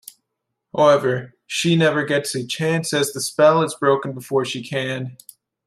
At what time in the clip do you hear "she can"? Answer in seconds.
4.45-5.15